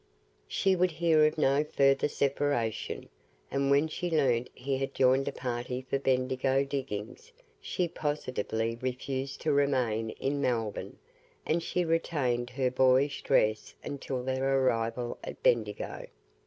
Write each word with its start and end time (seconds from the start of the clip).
She 0.47 0.75
would 0.75 0.89
hear 0.89 1.27
of 1.27 1.37
no 1.37 1.63
further 1.63 2.07
separation, 2.07 3.07
and 3.51 3.69
when 3.69 3.87
she 3.87 4.09
learnt 4.09 4.49
he 4.55 4.77
had 4.79 4.95
joined 4.95 5.27
a 5.27 5.31
party 5.31 5.83
for 5.83 5.99
the 5.99 6.03
Bendigo 6.03 6.63
diggings, 6.63 7.31
she 7.61 7.87
positively 7.87 8.79
refused 8.81 9.41
to 9.41 9.51
remain 9.51 10.09
in 10.09 10.41
Melbourne, 10.41 10.97
and 11.45 11.61
she 11.61 11.85
retained 11.85 12.49
her 12.49 12.71
boyish 12.71 13.21
dress 13.21 13.75
until 13.83 14.23
their 14.23 14.57
arrival 14.65 15.19
at 15.23 15.43
Bendigo. 15.43 16.07